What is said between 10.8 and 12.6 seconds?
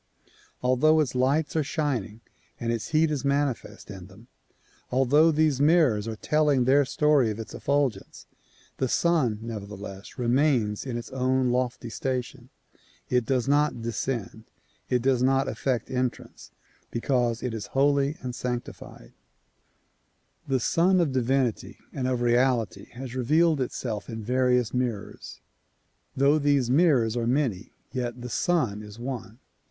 in its own DISCOURSES DELIVERED IN MONTCLAIR